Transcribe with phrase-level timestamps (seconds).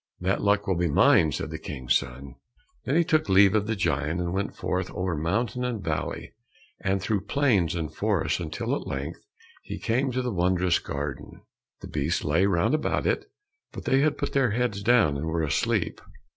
[0.19, 2.33] "That luck will be mine," said the King's son.
[2.85, 6.33] Then he took leave of the giant, and went forth over mountain and valley,
[6.83, 9.19] and through plains and forests, until at length
[9.61, 11.43] he came to the wondrous garden.
[11.81, 13.29] The beasts lay round about it,
[13.71, 16.01] but they had put their heads down and were asleep.